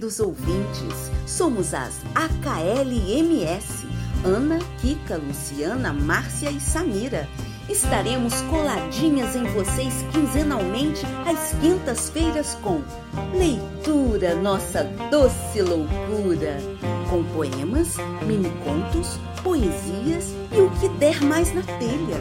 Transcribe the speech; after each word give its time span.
queridos 0.00 0.18
ouvintes. 0.18 1.10
Somos 1.26 1.74
as 1.74 2.00
AKLMS. 2.14 3.86
Ana, 4.24 4.58
Kika, 4.80 5.18
Luciana, 5.18 5.92
Márcia 5.92 6.50
e 6.50 6.58
Samira. 6.58 7.28
Estaremos 7.68 8.40
coladinhas 8.42 9.36
em 9.36 9.44
vocês 9.44 9.94
quinzenalmente 10.10 11.02
às 11.26 11.52
quintas-feiras 11.60 12.54
com 12.62 12.82
Leitura 13.34 14.34
Nossa 14.34 14.84
Doce 15.10 15.60
Loucura. 15.60 16.56
Com 17.10 17.22
poemas, 17.34 17.96
mini-contos, 18.26 19.18
poesias 19.42 20.34
e 20.52 20.60
o 20.60 20.70
que 20.80 20.88
der 20.98 21.20
mais 21.22 21.54
na 21.54 21.62
telha. 21.62 22.20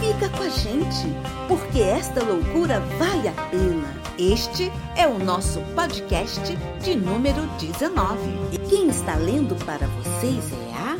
Fica 0.00 0.28
com 0.30 0.42
a 0.42 0.48
gente, 0.48 1.06
porque 1.46 1.80
esta 1.80 2.22
loucura 2.24 2.80
vale 2.98 3.28
a 3.28 3.32
pena. 3.50 3.99
Este 4.18 4.64
é 4.96 5.06
o 5.06 5.18
nosso 5.18 5.60
podcast 5.74 6.40
de 6.82 6.94
número 6.94 7.46
19. 7.58 8.20
E 8.52 8.68
quem 8.68 8.88
está 8.88 9.16
lendo 9.16 9.56
para 9.64 9.86
vocês 9.86 10.44
é 10.52 10.74
a. 10.74 10.96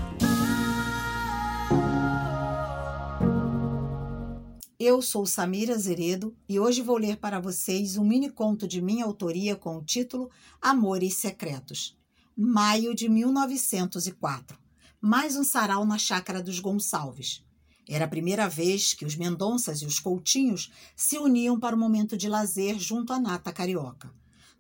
Eu 4.79 5.03
sou 5.03 5.27
Samira 5.27 5.77
Zeredo 5.77 6.35
e 6.49 6.59
hoje 6.59 6.81
vou 6.81 6.97
ler 6.97 7.19
para 7.19 7.39
vocês 7.41 7.97
um 7.99 8.05
mini 8.05 8.31
conto 8.31 8.67
de 8.67 8.81
minha 8.81 9.05
autoria 9.05 9.55
com 9.55 9.77
o 9.77 9.85
título 9.85 10.31
Amores 10.61 11.21
Secretos. 11.21 11.99
Maio 12.35 12.95
de 12.95 13.09
1904. 13.09 14.59
Mais 15.01 15.37
um 15.37 15.45
sarau 15.45 15.85
na 15.85 15.99
chácara 15.99 16.43
dos 16.43 16.59
Gonçalves. 16.59 17.45
Era 17.93 18.05
a 18.05 18.09
primeira 18.09 18.49
vez 18.49 18.95
que 18.95 19.05
os 19.05 19.17
Mendonças 19.17 19.83
e 19.83 19.85
os 19.85 19.99
Coutinhos 19.99 20.71
se 20.95 21.19
uniam 21.19 21.59
para 21.59 21.75
um 21.75 21.79
momento 21.79 22.17
de 22.17 22.29
lazer 22.29 22.79
junto 22.79 23.13
à 23.13 23.19
nata 23.19 23.53
carioca. 23.53 24.15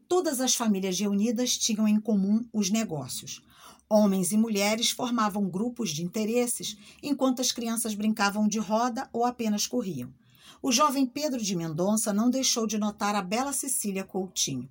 Todas 0.08 0.40
as 0.40 0.56
famílias 0.56 0.98
reunidas 0.98 1.56
tinham 1.56 1.86
em 1.86 2.00
comum 2.00 2.44
os 2.52 2.70
negócios. 2.70 3.40
Homens 3.88 4.32
e 4.32 4.36
mulheres 4.36 4.90
formavam 4.90 5.48
grupos 5.48 5.90
de 5.90 6.02
interesses, 6.02 6.76
enquanto 7.00 7.40
as 7.40 7.52
crianças 7.52 7.94
brincavam 7.94 8.48
de 8.48 8.58
roda 8.58 9.08
ou 9.12 9.24
apenas 9.24 9.64
corriam. 9.64 10.12
O 10.60 10.72
jovem 10.72 11.06
Pedro 11.06 11.40
de 11.40 11.54
Mendonça 11.54 12.12
não 12.12 12.30
deixou 12.30 12.66
de 12.66 12.78
notar 12.78 13.14
a 13.14 13.22
bela 13.22 13.52
Cecília 13.52 14.02
Coutinho. 14.02 14.68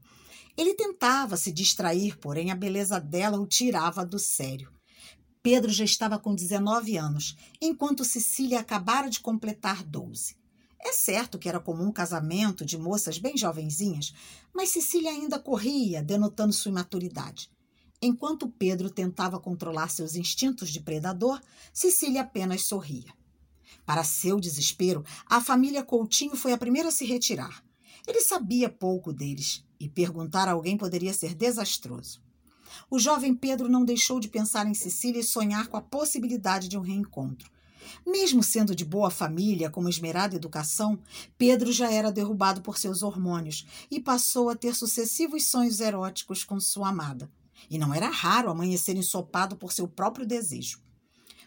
Ele 0.58 0.74
tentava 0.74 1.38
se 1.38 1.54
distrair, 1.54 2.18
porém 2.18 2.52
a 2.52 2.56
beleza 2.56 3.00
dela 3.00 3.40
o 3.40 3.48
tirava 3.48 4.06
do 4.06 4.20
sério. 4.20 4.79
Pedro 5.42 5.72
já 5.72 5.86
estava 5.86 6.20
com 6.20 6.36
19 6.36 6.98
anos, 6.98 7.38
enquanto 7.62 8.04
Cecília 8.04 8.60
acabara 8.60 9.10
de 9.10 9.22
completar 9.22 9.84
12. 9.84 10.36
É 10.82 10.92
certo 10.92 11.40
que 11.40 11.48
era 11.48 11.62
comum 11.62 11.88
um 11.88 11.92
casamento 11.94 12.66
de 12.66 12.78
moças 12.78 13.18
bem 13.18 13.38
jovenzinhas, 13.38 14.14
mas 14.54 14.70
Cecília 14.70 15.12
ainda 15.12 15.40
corria, 15.40 16.04
denotando 16.04 16.52
sua 16.52 16.72
imaturidade. 16.72 17.50
Enquanto 18.02 18.50
Pedro 18.50 18.90
tentava 18.90 19.40
controlar 19.40 19.90
seus 19.90 20.16
instintos 20.16 20.70
de 20.70 20.82
predador, 20.82 21.42
Cecília 21.74 22.22
apenas 22.22 22.66
sorria. 22.66 23.14
Para 23.86 24.04
seu 24.04 24.40
desespero, 24.42 25.06
a 25.26 25.42
família 25.42 25.84
Coutinho 25.84 26.36
foi 26.36 26.52
a 26.52 26.58
primeira 26.58 26.90
a 26.90 26.92
se 26.92 27.06
retirar. 27.06 27.64
Ele 28.06 28.22
sabia 28.22 28.70
pouco 28.70 29.14
deles 29.14 29.64
e 29.80 29.88
perguntar 29.88 30.50
a 30.50 30.52
alguém 30.52 30.78
poderia 30.78 31.14
ser 31.14 31.34
desastroso. 31.34 32.22
O 32.90 33.00
jovem 33.00 33.34
Pedro 33.34 33.70
não 33.70 33.86
deixou 33.86 34.20
de 34.20 34.28
pensar 34.28 34.68
em 34.68 34.74
Cecília 34.74 35.20
e 35.20 35.24
sonhar 35.24 35.68
com 35.68 35.78
a 35.78 35.82
possibilidade 35.82 36.68
de 36.68 36.78
um 36.78 36.82
reencontro. 36.82 37.50
Mesmo 38.06 38.44
sendo 38.44 38.76
de 38.76 38.86
boa 38.86 39.10
família, 39.10 39.70
com 39.70 39.80
uma 39.80 39.90
esmerada 39.90 40.36
educação, 40.36 41.00
Pedro 41.38 41.72
já 41.72 41.92
era 41.92 42.12
derrubado 42.12 42.62
por 42.62 42.78
seus 42.78 43.02
hormônios 43.02 43.66
e 43.90 44.00
passou 44.00 44.50
a 44.50 44.56
ter 44.56 44.76
sucessivos 44.76 45.50
sonhos 45.50 45.80
eróticos 45.80 46.44
com 46.44 46.60
sua 46.60 46.90
amada. 46.90 47.30
E 47.70 47.78
não 47.78 47.94
era 47.94 48.10
raro 48.10 48.50
amanhecer 48.50 48.96
ensopado 48.96 49.56
por 49.56 49.74
seu 49.74 49.88
próprio 49.88 50.26
desejo. 50.26 50.82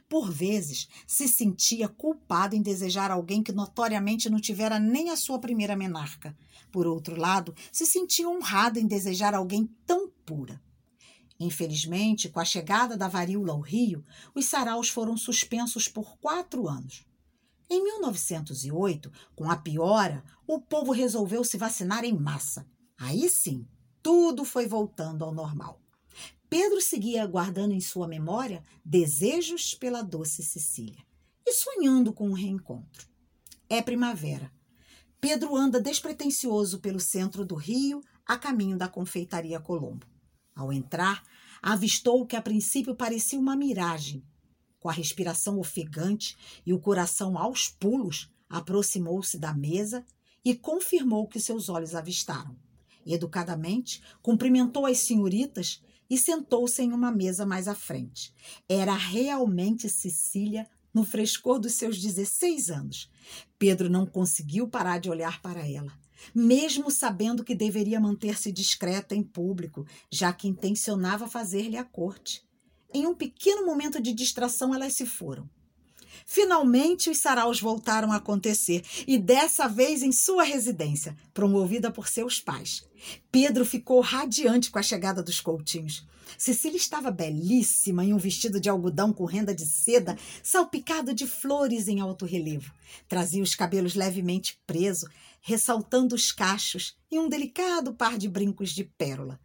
Por 0.08 0.30
vezes, 0.30 0.88
se 1.06 1.26
sentia 1.26 1.88
culpado 1.88 2.54
em 2.54 2.60
desejar 2.60 3.10
alguém 3.10 3.42
que 3.42 3.50
notoriamente 3.50 4.28
não 4.28 4.38
tivera 4.38 4.78
nem 4.78 5.08
a 5.08 5.16
sua 5.16 5.38
primeira 5.38 5.74
menarca. 5.74 6.36
Por 6.70 6.86
outro 6.86 7.16
lado, 7.16 7.54
se 7.72 7.86
sentia 7.86 8.28
honrado 8.28 8.78
em 8.78 8.86
desejar 8.86 9.34
alguém 9.34 9.66
tão 9.86 10.10
pura. 10.26 10.60
Infelizmente, 11.42 12.28
com 12.28 12.38
a 12.38 12.44
chegada 12.44 12.96
da 12.96 13.08
varíola 13.08 13.52
ao 13.52 13.60
Rio, 13.60 14.04
os 14.32 14.44
saraus 14.44 14.88
foram 14.88 15.16
suspensos 15.16 15.88
por 15.88 16.16
quatro 16.18 16.68
anos. 16.68 17.04
Em 17.68 17.82
1908, 17.82 19.10
com 19.34 19.50
a 19.50 19.56
piora, 19.56 20.22
o 20.46 20.60
povo 20.60 20.92
resolveu 20.92 21.42
se 21.42 21.56
vacinar 21.56 22.04
em 22.04 22.16
massa. 22.16 22.64
Aí 22.96 23.28
sim, 23.28 23.66
tudo 24.00 24.44
foi 24.44 24.68
voltando 24.68 25.24
ao 25.24 25.34
normal. 25.34 25.82
Pedro 26.48 26.80
seguia 26.80 27.26
guardando 27.26 27.72
em 27.72 27.80
sua 27.80 28.06
memória 28.06 28.62
desejos 28.84 29.74
pela 29.74 30.00
doce 30.00 30.44
Cecília 30.44 31.04
e 31.44 31.52
sonhando 31.54 32.12
com 32.12 32.28
um 32.28 32.34
reencontro. 32.34 33.08
É 33.68 33.82
primavera. 33.82 34.52
Pedro 35.20 35.56
anda 35.56 35.80
despretensioso 35.80 36.78
pelo 36.78 37.00
centro 37.00 37.44
do 37.44 37.56
Rio, 37.56 38.00
a 38.24 38.38
caminho 38.38 38.76
da 38.76 38.86
confeitaria 38.86 39.58
Colombo. 39.58 40.06
Ao 40.54 40.72
entrar, 40.72 41.24
avistou 41.62 42.20
o 42.20 42.26
que 42.26 42.34
a 42.34 42.42
princípio 42.42 42.96
parecia 42.96 43.38
uma 43.38 43.54
miragem. 43.54 44.24
Com 44.80 44.88
a 44.88 44.92
respiração 44.92 45.60
ofegante 45.60 46.36
e 46.66 46.72
o 46.72 46.80
coração 46.80 47.38
aos 47.38 47.68
pulos, 47.68 48.28
aproximou-se 48.48 49.38
da 49.38 49.54
mesa 49.54 50.04
e 50.44 50.56
confirmou 50.56 51.28
que 51.28 51.38
seus 51.38 51.68
olhos 51.68 51.94
avistaram. 51.94 52.56
Educadamente, 53.06 54.02
cumprimentou 54.20 54.86
as 54.86 54.98
senhoritas 54.98 55.80
e 56.10 56.18
sentou-se 56.18 56.82
em 56.82 56.92
uma 56.92 57.12
mesa 57.12 57.46
mais 57.46 57.68
à 57.68 57.74
frente. 57.74 58.34
Era 58.68 58.94
realmente 58.94 59.88
Cecília 59.88 60.68
no 60.92 61.04
frescor 61.04 61.60
dos 61.60 61.74
seus 61.74 62.00
16 62.00 62.70
anos. 62.70 63.10
Pedro 63.58 63.88
não 63.88 64.04
conseguiu 64.04 64.68
parar 64.68 64.98
de 64.98 65.08
olhar 65.08 65.40
para 65.40 65.66
ela 65.66 66.01
mesmo 66.34 66.90
sabendo 66.90 67.44
que 67.44 67.54
deveria 67.54 68.00
manter-se 68.00 68.52
discreta 68.52 69.14
em 69.14 69.22
público, 69.22 69.86
já 70.10 70.32
que 70.32 70.48
intencionava 70.48 71.26
fazer-lhe 71.26 71.76
a 71.76 71.84
corte. 71.84 72.42
Em 72.92 73.06
um 73.06 73.14
pequeno 73.14 73.64
momento 73.64 74.00
de 74.00 74.12
distração, 74.12 74.74
elas 74.74 74.94
se 74.94 75.06
foram. 75.06 75.48
Finalmente, 76.26 77.10
os 77.10 77.18
saraus 77.18 77.60
voltaram 77.60 78.12
a 78.12 78.16
acontecer, 78.16 78.84
e 79.06 79.18
dessa 79.18 79.68
vez 79.68 80.02
em 80.02 80.12
sua 80.12 80.44
residência, 80.44 81.16
promovida 81.32 81.90
por 81.90 82.08
seus 82.08 82.40
pais. 82.40 82.84
Pedro 83.30 83.64
ficou 83.64 84.00
radiante 84.00 84.70
com 84.70 84.78
a 84.78 84.82
chegada 84.82 85.22
dos 85.22 85.40
coutinhos. 85.40 86.06
Cecília 86.38 86.76
estava 86.76 87.10
belíssima 87.10 88.04
em 88.04 88.12
um 88.12 88.18
vestido 88.18 88.60
de 88.60 88.68
algodão 88.68 89.12
com 89.12 89.24
renda 89.24 89.54
de 89.54 89.66
seda, 89.66 90.16
salpicado 90.42 91.14
de 91.14 91.26
flores 91.26 91.88
em 91.88 92.00
alto 92.00 92.24
relevo. 92.24 92.72
Trazia 93.08 93.42
os 93.42 93.54
cabelos 93.54 93.94
levemente 93.94 94.58
presos, 94.66 95.08
ressaltando 95.40 96.14
os 96.14 96.32
cachos 96.32 96.96
e 97.10 97.18
um 97.18 97.28
delicado 97.28 97.94
par 97.94 98.16
de 98.16 98.28
brincos 98.28 98.70
de 98.70 98.84
pérola. 98.84 99.38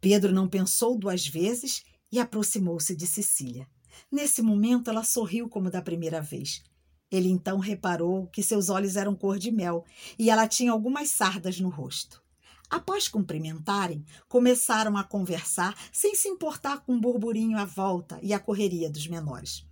Pedro 0.00 0.32
não 0.32 0.48
pensou 0.48 0.98
duas 0.98 1.26
vezes 1.26 1.82
e 2.10 2.18
aproximou-se 2.18 2.94
de 2.94 3.06
Cecília. 3.06 3.66
Nesse 4.10 4.42
momento, 4.42 4.90
ela 4.90 5.04
sorriu 5.04 5.48
como 5.48 5.70
da 5.70 5.82
primeira 5.82 6.20
vez. 6.20 6.62
Ele 7.10 7.28
então 7.28 7.58
reparou 7.58 8.26
que 8.28 8.42
seus 8.42 8.68
olhos 8.68 8.96
eram 8.96 9.14
cor 9.14 9.38
de 9.38 9.50
mel 9.50 9.84
e 10.18 10.30
ela 10.30 10.48
tinha 10.48 10.72
algumas 10.72 11.10
sardas 11.10 11.60
no 11.60 11.68
rosto. 11.68 12.22
Após 12.70 13.06
cumprimentarem, 13.06 14.02
começaram 14.28 14.96
a 14.96 15.04
conversar 15.04 15.76
sem 15.92 16.14
se 16.14 16.26
importar 16.26 16.80
com 16.80 16.94
o 16.94 17.00
burburinho 17.00 17.58
à 17.58 17.66
volta 17.66 18.18
e 18.22 18.32
a 18.32 18.38
correria 18.40 18.90
dos 18.90 19.06
menores. 19.06 19.66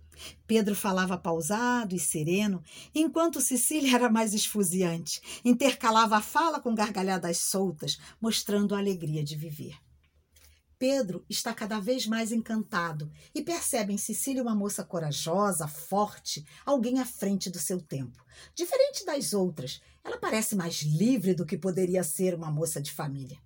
Pedro 0.45 0.75
falava 0.75 1.17
pausado 1.17 1.95
e 1.95 1.99
sereno, 1.99 2.61
enquanto 2.93 3.41
Cecília 3.41 3.95
era 3.95 4.07
mais 4.07 4.35
esfuziante, 4.35 5.19
intercalava 5.43 6.17
a 6.17 6.21
fala 6.21 6.59
com 6.59 6.75
gargalhadas 6.75 7.37
soltas, 7.37 7.97
mostrando 8.21 8.75
a 8.75 8.77
alegria 8.77 9.23
de 9.23 9.35
viver. 9.35 9.75
Pedro 10.81 11.23
está 11.29 11.53
cada 11.53 11.79
vez 11.79 12.07
mais 12.07 12.31
encantado 12.31 13.11
e 13.35 13.43
percebe 13.43 13.93
em 13.93 13.99
Cecília 13.99 14.41
uma 14.41 14.55
moça 14.55 14.83
corajosa, 14.83 15.67
forte, 15.67 16.43
alguém 16.65 16.99
à 16.99 17.05
frente 17.05 17.51
do 17.51 17.59
seu 17.59 17.79
tempo. 17.79 18.25
Diferente 18.55 19.05
das 19.05 19.31
outras, 19.31 19.79
ela 20.03 20.17
parece 20.17 20.55
mais 20.55 20.81
livre 20.81 21.35
do 21.35 21.45
que 21.45 21.55
poderia 21.55 22.01
ser 22.03 22.33
uma 22.33 22.49
moça 22.49 22.81
de 22.81 22.91
família. 22.91 23.39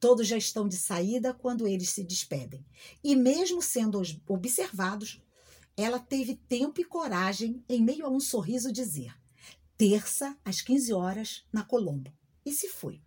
Todos 0.00 0.26
já 0.26 0.38
estão 0.38 0.66
de 0.66 0.78
saída 0.78 1.34
quando 1.34 1.68
eles 1.68 1.90
se 1.90 2.02
despedem. 2.02 2.64
E, 3.04 3.14
mesmo 3.14 3.60
sendo 3.60 4.00
observados, 4.26 5.20
ela 5.76 5.98
teve 5.98 6.34
tempo 6.48 6.80
e 6.80 6.84
coragem, 6.84 7.62
em 7.68 7.84
meio 7.84 8.06
a 8.06 8.08
um 8.08 8.18
sorriso, 8.18 8.72
dizer: 8.72 9.14
terça, 9.76 10.34
às 10.42 10.62
15 10.62 10.94
horas, 10.94 11.44
na 11.52 11.62
Colombo. 11.62 12.10
E 12.42 12.50
se 12.52 12.70
foi. 12.70 13.02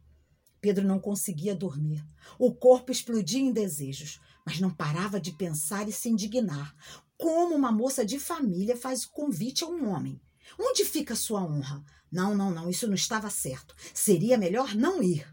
Pedro 0.59 0.85
não 0.85 0.99
conseguia 0.99 1.55
dormir. 1.55 2.05
O 2.37 2.53
corpo 2.53 2.91
explodia 2.91 3.39
em 3.39 3.51
desejos, 3.51 4.19
mas 4.45 4.59
não 4.59 4.69
parava 4.69 5.19
de 5.19 5.31
pensar 5.31 5.87
e 5.87 5.91
se 5.91 6.09
indignar. 6.09 6.75
Como 7.17 7.55
uma 7.55 7.71
moça 7.71 8.05
de 8.05 8.19
família 8.19 8.75
faz 8.75 9.03
o 9.03 9.11
convite 9.11 9.63
a 9.63 9.67
um 9.67 9.89
homem? 9.89 10.21
Onde 10.59 10.85
fica 10.85 11.15
sua 11.15 11.43
honra? 11.43 11.83
Não, 12.11 12.35
não, 12.35 12.51
não, 12.51 12.69
isso 12.69 12.87
não 12.87 12.95
estava 12.95 13.29
certo. 13.29 13.75
Seria 13.93 14.37
melhor 14.37 14.73
não 14.75 15.03
ir. 15.03 15.27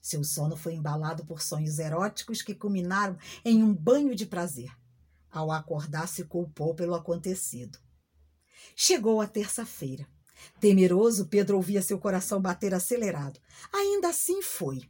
Seu 0.00 0.24
sono 0.24 0.56
foi 0.56 0.74
embalado 0.74 1.24
por 1.24 1.40
sonhos 1.40 1.78
eróticos 1.78 2.42
que 2.42 2.54
culminaram 2.54 3.16
em 3.44 3.62
um 3.62 3.72
banho 3.72 4.14
de 4.14 4.26
prazer. 4.26 4.70
Ao 5.30 5.50
acordar, 5.50 6.08
se 6.08 6.24
culpou 6.24 6.74
pelo 6.74 6.94
acontecido. 6.94 7.78
Chegou 8.74 9.20
a 9.20 9.26
terça-feira. 9.26 10.06
Temeroso, 10.60 11.26
Pedro 11.26 11.56
ouvia 11.56 11.82
seu 11.82 11.98
coração 11.98 12.40
bater 12.40 12.74
acelerado. 12.74 13.40
Ainda 13.72 14.08
assim 14.08 14.42
foi. 14.42 14.82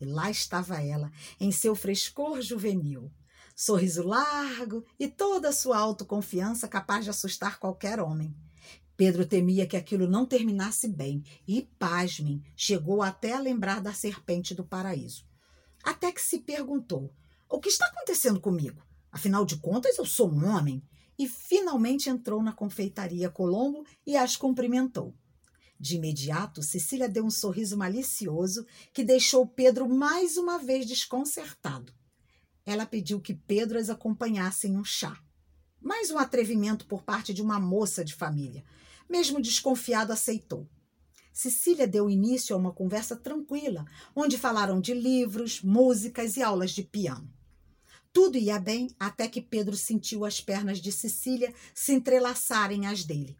E 0.00 0.04
lá 0.04 0.30
estava 0.30 0.82
ela, 0.82 1.10
em 1.40 1.50
seu 1.50 1.74
frescor 1.74 2.40
juvenil. 2.40 3.10
Sorriso 3.54 4.04
largo 4.04 4.84
e 4.98 5.08
toda 5.08 5.48
a 5.48 5.52
sua 5.52 5.78
autoconfiança 5.78 6.68
capaz 6.68 7.04
de 7.04 7.10
assustar 7.10 7.58
qualquer 7.58 8.00
homem. 8.00 8.34
Pedro 8.96 9.24
temia 9.26 9.66
que 9.66 9.76
aquilo 9.76 10.08
não 10.08 10.26
terminasse 10.26 10.88
bem 10.88 11.22
e, 11.46 11.62
pasmem, 11.78 12.42
chegou 12.56 13.02
até 13.02 13.32
a 13.32 13.40
lembrar 13.40 13.80
da 13.80 13.92
serpente 13.92 14.54
do 14.54 14.64
paraíso. 14.64 15.24
Até 15.84 16.10
que 16.10 16.20
se 16.20 16.40
perguntou: 16.40 17.12
o 17.48 17.60
que 17.60 17.68
está 17.68 17.86
acontecendo 17.86 18.40
comigo? 18.40 18.82
Afinal 19.10 19.44
de 19.44 19.56
contas, 19.56 19.98
eu 19.98 20.04
sou 20.04 20.30
um 20.30 20.46
homem. 20.46 20.82
E 21.18 21.28
finalmente 21.28 22.08
entrou 22.08 22.42
na 22.42 22.52
confeitaria 22.52 23.28
Colombo 23.28 23.84
e 24.06 24.16
as 24.16 24.36
cumprimentou. 24.36 25.14
De 25.80 25.96
imediato, 25.96 26.62
Cecília 26.62 27.08
deu 27.08 27.24
um 27.24 27.30
sorriso 27.30 27.76
malicioso 27.76 28.66
que 28.92 29.04
deixou 29.04 29.46
Pedro 29.46 29.88
mais 29.88 30.36
uma 30.36 30.58
vez 30.58 30.86
desconcertado. 30.86 31.92
Ela 32.64 32.84
pediu 32.84 33.20
que 33.20 33.34
Pedro 33.34 33.78
as 33.78 33.88
acompanhasse 33.88 34.68
em 34.68 34.76
um 34.76 34.84
chá. 34.84 35.18
Mais 35.80 36.10
um 36.10 36.18
atrevimento 36.18 36.86
por 36.86 37.02
parte 37.02 37.32
de 37.32 37.40
uma 37.40 37.60
moça 37.60 38.04
de 38.04 38.14
família, 38.14 38.64
mesmo 39.08 39.40
desconfiado, 39.40 40.12
aceitou. 40.12 40.68
Cecília 41.32 41.86
deu 41.86 42.10
início 42.10 42.54
a 42.54 42.58
uma 42.58 42.72
conversa 42.72 43.14
tranquila, 43.14 43.86
onde 44.14 44.36
falaram 44.36 44.80
de 44.80 44.92
livros, 44.92 45.62
músicas 45.62 46.36
e 46.36 46.42
aulas 46.42 46.72
de 46.72 46.82
piano. 46.82 47.32
Tudo 48.20 48.36
ia 48.36 48.58
bem 48.58 48.90
até 48.98 49.28
que 49.28 49.40
Pedro 49.40 49.76
sentiu 49.76 50.24
as 50.24 50.40
pernas 50.40 50.80
de 50.80 50.90
Cecília 50.90 51.54
se 51.72 51.92
entrelaçarem 51.92 52.84
às 52.84 53.04
dele, 53.04 53.36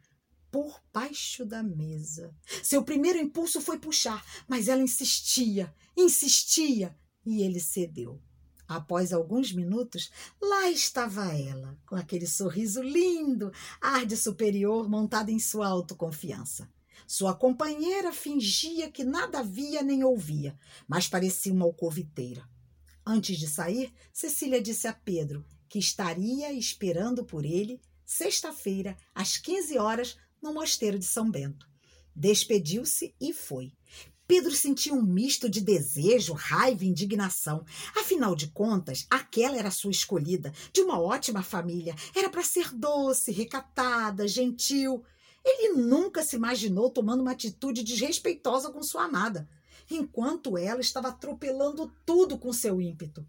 por 0.52 0.80
baixo 0.94 1.44
da 1.44 1.64
mesa. 1.64 2.32
Seu 2.62 2.84
primeiro 2.84 3.18
impulso 3.18 3.60
foi 3.60 3.76
puxar, 3.76 4.24
mas 4.46 4.68
ela 4.68 4.80
insistia, 4.80 5.74
insistia, 5.96 6.96
e 7.26 7.42
ele 7.42 7.58
cedeu. 7.58 8.22
Após 8.68 9.12
alguns 9.12 9.52
minutos, 9.52 10.12
lá 10.40 10.70
estava 10.70 11.24
ela, 11.36 11.76
com 11.84 11.96
aquele 11.96 12.28
sorriso 12.28 12.80
lindo, 12.80 13.50
ar 13.80 14.06
de 14.06 14.16
superior 14.16 14.88
montada 14.88 15.32
em 15.32 15.40
sua 15.40 15.66
autoconfiança. 15.66 16.70
Sua 17.04 17.34
companheira 17.34 18.12
fingia 18.12 18.88
que 18.92 19.02
nada 19.02 19.42
via 19.42 19.82
nem 19.82 20.04
ouvia, 20.04 20.56
mas 20.86 21.08
parecia 21.08 21.52
uma 21.52 21.64
alcoviteira. 21.64 22.48
Antes 23.10 23.38
de 23.38 23.48
sair, 23.48 23.90
Cecília 24.12 24.60
disse 24.60 24.86
a 24.86 24.92
Pedro 24.92 25.42
que 25.66 25.78
estaria 25.78 26.52
esperando 26.52 27.24
por 27.24 27.42
ele 27.42 27.80
sexta-feira, 28.04 28.98
às 29.14 29.38
15 29.38 29.78
horas, 29.78 30.18
no 30.42 30.52
mosteiro 30.52 30.98
de 30.98 31.06
São 31.06 31.30
Bento. 31.30 31.66
Despediu-se 32.14 33.14
e 33.18 33.32
foi. 33.32 33.72
Pedro 34.26 34.54
sentia 34.54 34.92
um 34.92 35.00
misto 35.00 35.48
de 35.48 35.62
desejo, 35.62 36.34
raiva 36.34 36.84
e 36.84 36.88
indignação. 36.88 37.64
Afinal 37.96 38.34
de 38.36 38.48
contas, 38.48 39.06
aquela 39.08 39.56
era 39.56 39.70
sua 39.70 39.90
escolhida, 39.90 40.52
de 40.70 40.82
uma 40.82 41.00
ótima 41.00 41.42
família. 41.42 41.94
Era 42.14 42.28
para 42.28 42.42
ser 42.42 42.74
doce, 42.74 43.32
recatada, 43.32 44.28
gentil. 44.28 45.02
Ele 45.42 45.80
nunca 45.80 46.22
se 46.22 46.36
imaginou 46.36 46.90
tomando 46.90 47.22
uma 47.22 47.32
atitude 47.32 47.82
desrespeitosa 47.82 48.70
com 48.70 48.82
sua 48.82 49.04
amada, 49.04 49.48
enquanto 49.90 50.58
ela 50.58 50.80
estava 50.80 51.08
atropelando 51.08 51.92
tudo 52.04 52.38
com 52.38 52.52
seu 52.52 52.80
ímpeto. 52.80 53.26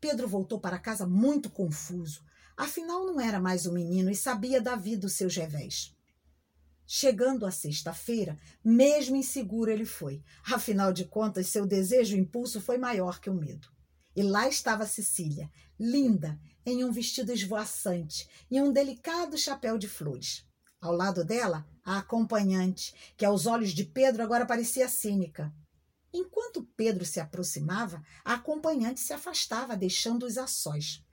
Pedro 0.00 0.28
voltou 0.28 0.60
para 0.60 0.78
casa 0.78 1.06
muito 1.06 1.50
confuso. 1.50 2.22
Afinal, 2.56 3.06
não 3.06 3.20
era 3.20 3.40
mais 3.40 3.66
um 3.66 3.72
menino 3.72 4.10
e 4.10 4.16
sabia 4.16 4.60
da 4.60 4.76
vida 4.76 5.02
dos 5.02 5.14
seus 5.14 5.34
revés. 5.36 5.94
Chegando 6.86 7.44
à 7.44 7.50
sexta-feira, 7.50 8.38
mesmo 8.64 9.14
inseguro 9.14 9.70
ele 9.70 9.84
foi. 9.84 10.22
Afinal 10.44 10.92
de 10.92 11.04
contas, 11.04 11.48
seu 11.48 11.66
desejo 11.66 12.16
e 12.16 12.20
impulso 12.20 12.60
foi 12.60 12.78
maior 12.78 13.20
que 13.20 13.28
o 13.28 13.34
medo. 13.34 13.68
E 14.16 14.22
lá 14.22 14.48
estava 14.48 14.86
Cecília, 14.86 15.50
linda, 15.78 16.40
em 16.64 16.84
um 16.84 16.90
vestido 16.90 17.32
esvoaçante 17.32 18.28
e 18.50 18.60
um 18.60 18.72
delicado 18.72 19.36
chapéu 19.36 19.76
de 19.76 19.86
flores. 19.86 20.44
Ao 20.80 20.92
lado 20.92 21.24
dela, 21.24 21.66
a 21.84 21.98
acompanhante, 21.98 22.94
que 23.16 23.24
aos 23.24 23.46
olhos 23.46 23.70
de 23.70 23.84
Pedro 23.84 24.22
agora 24.22 24.46
parecia 24.46 24.88
cínica. 24.88 25.52
Enquanto 26.12 26.64
Pedro 26.76 27.04
se 27.04 27.20
aproximava, 27.20 28.02
a 28.24 28.34
acompanhante 28.34 29.00
se 29.00 29.12
afastava, 29.12 29.76
deixando-os 29.76 30.38
a 30.38 30.46
sós. 30.46 31.04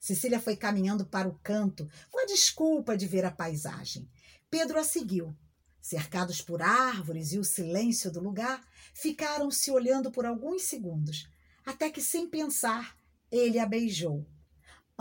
Cecília 0.00 0.40
foi 0.40 0.56
caminhando 0.56 1.06
para 1.06 1.28
o 1.28 1.38
canto, 1.42 1.88
com 2.10 2.20
a 2.20 2.26
desculpa 2.26 2.96
de 2.96 3.06
ver 3.06 3.24
a 3.24 3.30
paisagem. 3.30 4.10
Pedro 4.50 4.78
a 4.78 4.84
seguiu. 4.84 5.36
Cercados 5.80 6.42
por 6.42 6.62
árvores 6.62 7.32
e 7.32 7.38
o 7.38 7.44
silêncio 7.44 8.10
do 8.10 8.20
lugar, 8.20 8.66
ficaram 8.94 9.50
se 9.50 9.70
olhando 9.70 10.10
por 10.10 10.26
alguns 10.26 10.62
segundos, 10.62 11.28
até 11.64 11.90
que, 11.90 12.02
sem 12.02 12.28
pensar, 12.28 12.96
ele 13.30 13.58
a 13.58 13.66
beijou. 13.66 14.26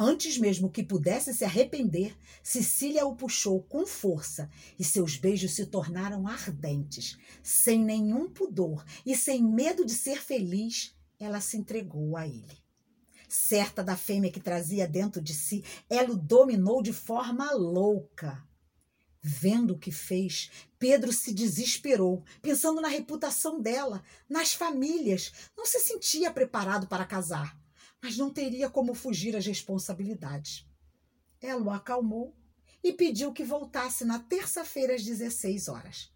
Antes 0.01 0.37
mesmo 0.37 0.71
que 0.71 0.81
pudesse 0.81 1.33
se 1.33 1.43
arrepender, 1.43 2.17
Cecília 2.41 3.05
o 3.05 3.17
puxou 3.17 3.61
com 3.63 3.85
força 3.85 4.49
e 4.79 4.83
seus 4.85 5.17
beijos 5.17 5.55
se 5.55 5.65
tornaram 5.65 6.25
ardentes. 6.25 7.17
Sem 7.43 7.83
nenhum 7.83 8.29
pudor 8.29 8.85
e 9.05 9.13
sem 9.13 9.43
medo 9.43 9.85
de 9.85 9.91
ser 9.91 10.21
feliz, 10.21 10.95
ela 11.19 11.41
se 11.41 11.57
entregou 11.57 12.15
a 12.15 12.25
ele. 12.25 12.63
Certa 13.27 13.83
da 13.83 13.97
fêmea 13.97 14.31
que 14.31 14.39
trazia 14.39 14.87
dentro 14.87 15.21
de 15.21 15.33
si, 15.33 15.65
ela 15.89 16.11
o 16.11 16.17
dominou 16.17 16.81
de 16.81 16.93
forma 16.93 17.51
louca. 17.51 18.41
Vendo 19.21 19.73
o 19.73 19.77
que 19.77 19.91
fez, 19.91 20.49
Pedro 20.79 21.11
se 21.11 21.33
desesperou, 21.33 22.23
pensando 22.41 22.79
na 22.79 22.87
reputação 22.87 23.59
dela, 23.59 24.01
nas 24.29 24.53
famílias. 24.53 25.33
Não 25.57 25.65
se 25.65 25.81
sentia 25.81 26.31
preparado 26.31 26.87
para 26.87 27.03
casar, 27.03 27.59
mas 28.01 28.17
não 28.17 28.31
teria 28.31 28.69
como 28.69 28.93
fugir 28.93 29.35
às 29.35 29.45
responsabilidades. 29.45 30.65
Ela 31.41 31.61
o 31.61 31.69
acalmou 31.69 32.35
e 32.83 32.93
pediu 32.93 33.33
que 33.33 33.43
voltasse 33.43 34.05
na 34.05 34.19
terça-feira 34.19 34.95
às 34.95 35.03
16 35.03 35.67
horas. 35.67 36.11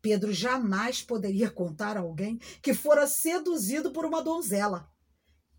Pedro 0.00 0.32
jamais 0.32 1.00
poderia 1.00 1.48
contar 1.48 1.96
a 1.96 2.00
alguém 2.00 2.38
que 2.60 2.74
fora 2.74 3.06
seduzido 3.06 3.92
por 3.92 4.04
uma 4.04 4.22
donzela. 4.22 4.90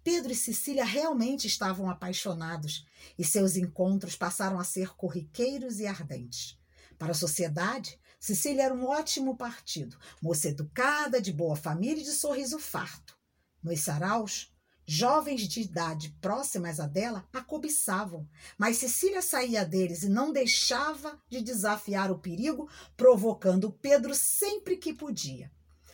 Pedro 0.04 0.34
e 0.34 0.36
Cecília 0.36 0.84
realmente 0.84 1.48
estavam 1.48 1.90
apaixonados 1.90 2.86
e 3.18 3.24
seus 3.24 3.56
encontros 3.56 4.18
passaram 4.18 4.60
a 4.60 4.64
ser 4.66 4.90
corriqueiros 4.96 5.80
e 5.80 5.88
ardentes. 5.88 6.60
Para 7.00 7.12
a 7.12 7.16
sociedade, 7.16 7.98
Cecília 8.20 8.64
era 8.64 8.74
um 8.74 8.86
ótimo 8.86 9.38
partido, 9.38 9.98
moça 10.22 10.50
educada, 10.50 11.22
de 11.22 11.32
boa 11.32 11.56
família 11.56 12.02
e 12.02 12.06
de 12.06 12.12
sorriso 12.12 12.60
farto. 12.60 13.18
Nos 13.62 13.80
saraus, 13.80 14.53
jovens 14.86 15.48
de 15.48 15.62
idade 15.62 16.16
próximas 16.22 16.80
a 16.80 16.88
dela 16.88 17.28
a 17.34 17.42
cobiçavam, 17.42 18.28
mas 18.58 18.78
Cecília 18.78 19.22
saía 19.22 19.66
deles 19.66 20.04
e 20.04 20.10
não 20.10 20.32
deixava 20.32 21.20
de 21.30 21.42
desafiar 21.42 22.12
o 22.12 22.20
perigo, 22.20 22.70
provocando 22.98 23.72
Pedro 23.72 24.14
sempre 24.14 24.78
que 24.78 24.94
podia. 24.94 25.52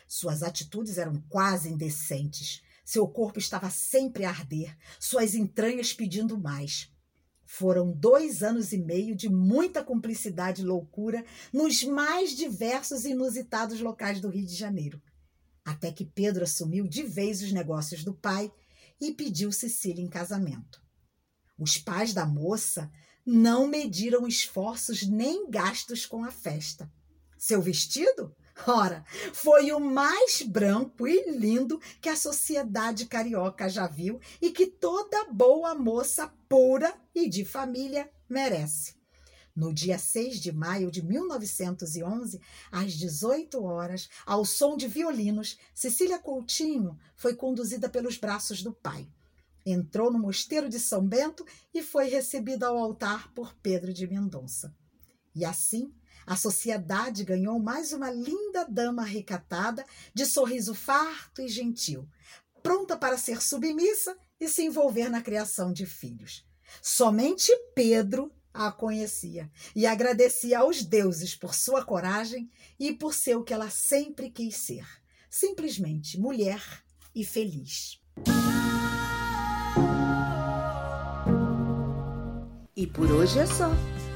Suas 0.08 0.42
atitudes 0.42 0.98
eram 0.98 1.22
quase 1.30 1.70
indecentes. 1.70 2.64
Seu 2.84 3.08
corpo 3.08 3.38
estava 3.38 3.70
sempre 3.70 4.26
a 4.26 4.30
arder, 4.30 4.76
suas 5.00 5.36
entranhas 5.36 5.94
pedindo 5.94 6.36
mais. 6.40 6.92
Foram 7.46 7.92
dois 7.92 8.42
anos 8.42 8.74
e 8.74 8.78
meio 8.78 9.16
de 9.16 9.30
muita 9.30 9.84
cumplicidade 9.84 10.62
e 10.62 10.66
loucura 10.66 11.24
nos 11.54 11.84
mais 11.84 12.36
diversos 12.36 13.06
e 13.06 13.12
inusitados 13.12 13.80
locais 13.80 14.20
do 14.20 14.30
Rio 14.30 14.46
de 14.46 14.56
Janeiro. 14.56 15.02
Até 15.66 15.92
que 15.92 16.06
Pedro 16.06 16.44
assumiu 16.44 16.88
de 16.88 17.04
vez 17.04 17.42
os 17.44 17.52
negócios 17.52 18.04
do 18.04 18.14
pai 18.14 18.52
e 19.00 19.12
pediu 19.12 19.52
Cecília 19.52 20.04
em 20.04 20.10
casamento. 20.10 20.82
Os 21.58 21.78
pais 21.78 22.14
da 22.14 22.26
moça 22.26 22.92
não 23.26 23.68
mediram 23.68 24.28
esforços 24.28 25.04
nem 25.04 25.50
gastos 25.50 26.06
com 26.06 26.24
a 26.24 26.32
festa. 26.32 26.92
Seu 27.38 27.62
vestido? 27.62 28.36
Ora, 28.68 29.06
foi 29.34 29.72
o 29.72 29.80
mais 29.80 30.42
branco 30.42 31.08
e 31.08 31.32
lindo 31.32 31.80
que 32.02 32.10
a 32.10 32.16
sociedade 32.16 33.06
carioca 33.06 33.70
já 33.70 33.88
viu 33.88 34.20
e 34.42 34.52
que 34.52 34.68
toda 34.68 35.32
boa 35.32 35.74
moça 35.74 36.28
pura 36.50 36.94
e 37.16 37.30
de 37.30 37.46
família 37.46 38.10
merece. 38.28 38.99
No 39.60 39.74
dia 39.74 40.00
6 40.00 40.40
de 40.40 40.54
maio 40.54 40.90
de 40.90 41.06
1911, 41.06 42.40
às 42.72 42.94
18 42.94 43.62
horas, 43.62 44.10
ao 44.26 44.46
som 44.46 44.78
de 44.78 44.88
violinos, 44.88 45.60
Cecília 45.76 46.18
Coutinho 46.18 46.98
foi 47.14 47.36
conduzida 47.36 47.90
pelos 47.90 48.16
braços 48.16 48.64
do 48.64 48.72
pai. 48.72 49.06
Entrou 49.66 50.14
no 50.14 50.18
mosteiro 50.18 50.70
de 50.70 50.80
São 50.80 51.06
Bento 51.06 51.46
e 51.74 51.84
foi 51.84 52.08
recebida 52.08 52.68
ao 52.68 52.78
altar 52.78 53.34
por 53.34 53.54
Pedro 53.56 53.92
de 53.92 54.08
Mendonça. 54.08 54.74
E 55.36 55.44
assim 55.44 55.94
A 56.26 56.38
sociedade 56.38 57.26
ganhou 57.26 57.60
mais 57.60 57.92
uma 57.92 58.10
linda 58.10 58.64
dama 58.64 59.04
recatada, 59.04 59.84
de 60.14 60.26
sorriso 60.26 60.74
farto 60.74 61.42
e 61.42 61.50
gentil, 61.50 62.08
pronta 62.64 62.96
para 62.96 63.18
ser 63.18 63.42
submissa 63.42 64.16
e 64.40 64.48
se 64.48 64.64
envolver 64.64 65.10
na 65.10 65.22
criação 65.22 65.74
de 65.74 65.86
filhos. 65.86 66.46
Somente 66.82 67.52
Pedro 67.74 68.32
a 68.54 68.72
conhecia 68.72 69.50
e 69.76 69.86
agradecia 69.86 70.60
aos 70.60 70.84
deuses 70.84 71.36
por 71.36 71.54
sua 71.54 71.84
coragem 71.84 72.50
e 72.80 72.92
por 72.94 73.14
ser 73.14 73.36
o 73.36 73.44
que 73.44 73.54
ela 73.54 73.70
sempre 73.70 74.30
quis 74.30 74.56
ser: 74.58 74.86
simplesmente 75.30 76.20
mulher 76.20 76.62
e 77.14 77.24
feliz. 77.26 78.00
E 82.76 82.88
por 82.88 83.12
hoje 83.12 83.40
é 83.40 83.46
só. 83.46 83.70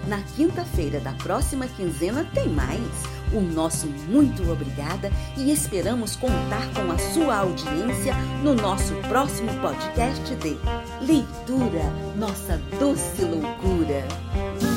Na 0.08 0.22
quinta-feira 0.36 1.00
da 1.00 1.14
próxima 1.16 1.68
quinzena 1.68 2.30
tem 2.34 2.48
mais. 2.50 3.23
O 3.34 3.42
nosso 3.42 3.88
muito 3.88 4.50
obrigada 4.52 5.12
e 5.36 5.52
esperamos 5.52 6.16
contar 6.16 6.72
com 6.74 6.92
a 6.92 6.98
sua 7.00 7.38
audiência 7.38 8.14
no 8.44 8.54
nosso 8.54 8.94
próximo 9.10 9.52
podcast 9.60 10.36
de 10.36 10.58
Leitura, 11.02 11.84
nossa 12.16 12.62
doce 12.80 13.24
loucura. 13.24 14.73